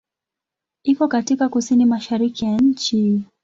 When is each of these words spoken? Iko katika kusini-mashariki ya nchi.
Iko 0.83 1.07
katika 1.07 1.49
kusini-mashariki 1.49 2.45
ya 2.45 2.57
nchi. 2.57 3.23